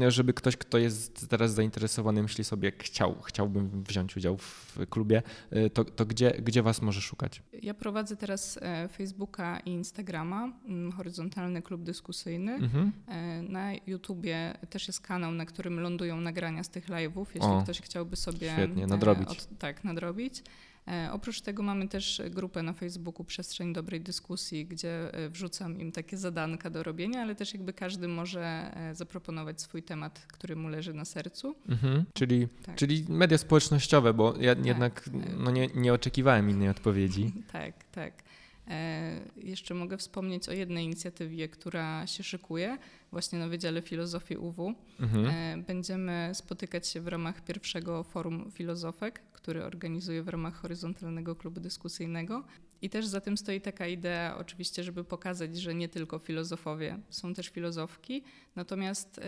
[0.08, 5.70] żeby ktoś, kto jest teraz zainteresowany, myśli sobie, chciał, chciałbym wziąć udział w klubie, y,
[5.70, 7.42] to, to gdzie, gdzie Was może szukać?
[7.62, 12.54] Ja prowadzę teraz e, Facebooka i Instagrama, mm, Horyzontalny Klub Dyskusyjny.
[12.54, 12.92] Mhm.
[13.08, 17.62] E, na YouTubie też jest kanał, na którym lądują nagrania z tych live'ów, jeśli o,
[17.62, 19.28] ktoś chciałby sobie świetnie, nadrobić.
[19.28, 20.42] Od, tak, nadrobić.
[20.88, 25.92] E, oprócz tego mamy też grupę na Facebooku Przestrzeń Dobrej Dyskusji, gdzie e, wrzucam im
[25.92, 28.42] takie zadanka do robienia, ale też jakby każdy może
[28.76, 31.56] e, zaproponować swój temat, który mu leży na sercu.
[31.68, 32.74] Mhm, czyli, tak.
[32.74, 34.66] czyli media społecznościowe, bo ja tak.
[34.66, 37.32] jednak no nie, nie oczekiwałem innej odpowiedzi.
[37.52, 38.22] tak, tak.
[38.68, 42.78] E, jeszcze mogę wspomnieć o jednej inicjatywie, która się szykuje
[43.10, 44.74] właśnie na Wydziale Filozofii UW.
[45.00, 45.26] Mhm.
[45.26, 51.60] E, będziemy spotykać się w ramach pierwszego forum filozofek, który organizuje w ramach Horyzontalnego Klubu
[51.60, 52.44] Dyskusyjnego.
[52.82, 57.34] I też za tym stoi taka idea, oczywiście, żeby pokazać, że nie tylko filozofowie, są
[57.34, 58.22] też filozofki,
[58.56, 59.22] natomiast y,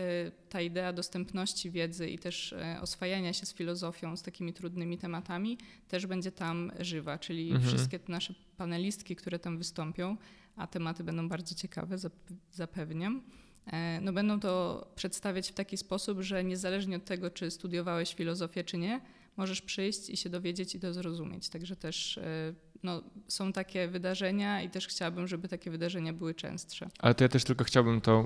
[0.49, 5.57] ta idea dostępności wiedzy i też y, oswajania się z filozofią, z takimi trudnymi tematami,
[5.87, 7.67] też będzie tam żywa, czyli mhm.
[7.67, 10.17] wszystkie te nasze panelistki, które tam wystąpią,
[10.55, 11.95] a tematy będą bardzo ciekawe,
[12.51, 13.21] zapewniam.
[13.65, 18.63] E, no będą to przedstawiać w taki sposób, że niezależnie od tego, czy studiowałeś filozofię,
[18.63, 19.01] czy nie,
[19.37, 21.49] możesz przyjść i się dowiedzieć i to zrozumieć.
[21.49, 26.89] Także też e, no, są takie wydarzenia i też chciałabym, żeby takie wydarzenia były częstsze.
[26.99, 28.21] Ale to ja też tylko chciałbym to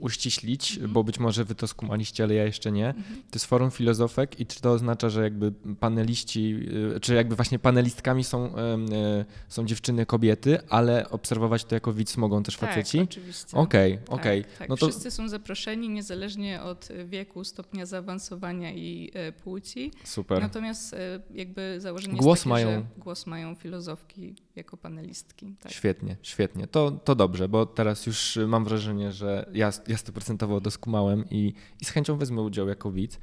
[0.00, 0.92] uściślić, mhm.
[0.92, 2.88] bo być może wy to skumaliście, ale ja jeszcze nie.
[2.88, 3.16] Mhm.
[3.16, 6.54] To jest forum filozofek i czy to oznacza, że jakby paneliści,
[6.96, 12.16] y, czy jakby właśnie panelistkami są, y, są dziewczyny, kobiety, ale obserwować to jako widz
[12.16, 13.00] mogą też tak, faceci?
[13.00, 13.56] oczywiście.
[13.56, 14.40] Okej, okay, okej.
[14.40, 14.50] Okay.
[14.50, 14.68] Tak, tak.
[14.68, 14.88] No to...
[14.88, 19.92] Wszyscy są zaproszeni, niezależnie od wieku, stopnia zaawansowania i e, płci.
[20.04, 20.42] Super.
[20.42, 22.70] Natomiast e, jakby założenie głos jest takie, mają...
[22.70, 25.56] że głos mają filozofy filozofki jako panelistki.
[25.60, 25.72] Tak.
[25.72, 26.66] Świetnie, świetnie.
[26.66, 31.84] To, to dobrze, bo teraz już mam wrażenie, że ja, ja stuprocentowo doskumałem i, i
[31.84, 33.18] z chęcią wezmę udział jako widz.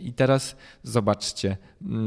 [0.00, 1.56] I teraz zobaczcie,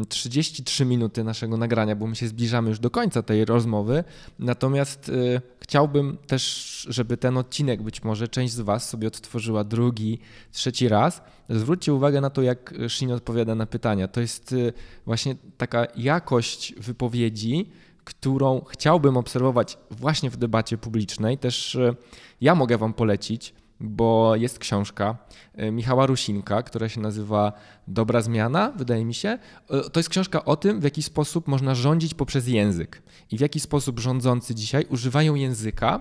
[0.10, 4.04] 33 mm, minuty naszego nagrania, bo my się zbliżamy już do końca tej rozmowy.
[4.40, 10.20] Natomiast y, chciałbym też, żeby ten odcinek, być może część z Was sobie odtworzyła drugi,
[10.52, 11.22] trzeci raz.
[11.50, 14.08] Zwróćcie uwagę na to, jak Shin odpowiada na pytania.
[14.08, 14.74] To jest y,
[15.06, 17.70] właśnie taka jakość wypowiedzi,
[18.04, 21.38] którą chciałbym obserwować właśnie w debacie publicznej.
[21.38, 21.96] Też y,
[22.42, 25.18] ja mogę Wam polecić bo jest książka
[25.56, 27.54] e, Michała Rusinka, która się nazywa
[27.88, 29.30] Dobra Zmiana, wydaje mi się.
[29.30, 33.42] E, to jest książka o tym, w jaki sposób można rządzić poprzez język i w
[33.42, 35.92] jaki sposób rządzący dzisiaj używają języka,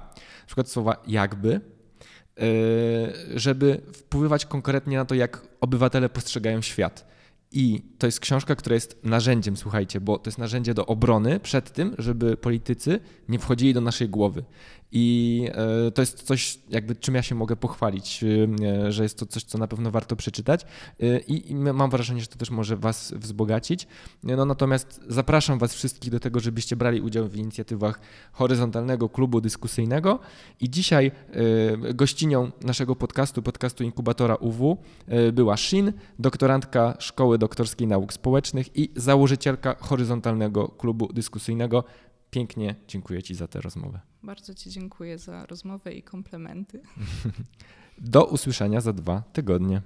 [0.41, 1.61] na przykład słowa jakby, e,
[3.35, 7.09] żeby wpływać konkretnie na to, jak obywatele postrzegają świat.
[7.53, 11.73] I to jest książka, która jest narzędziem, słuchajcie, bo to jest narzędzie do obrony przed
[11.73, 14.45] tym, żeby politycy nie wchodzili do naszej głowy.
[14.93, 15.45] I
[15.87, 18.25] e, to jest coś, jakby czym ja się mogę pochwalić,
[18.85, 20.67] e, że jest to coś, co na pewno warto przeczytać.
[21.01, 23.87] E, I mam wrażenie, że to też może Was wzbogacić.
[24.23, 28.01] No natomiast zapraszam Was wszystkich do tego, żebyście brali udział w inicjatywach
[28.33, 30.19] horyzontalnego klubu dyskusyjnego.
[30.61, 31.11] I dzisiaj
[31.95, 34.79] gościnią naszego podcastu, podcastu inkubatora UW,
[35.33, 41.85] była Shin, doktorantka Szkoły Doktorskiej Nauk Społecznych i założycielka horyzontalnego klubu dyskusyjnego.
[42.31, 44.01] Pięknie dziękuję Ci za tę rozmowę.
[44.23, 46.83] Bardzo Ci dziękuję za rozmowę i komplementy.
[47.99, 49.83] Do usłyszenia za dwa tygodnie.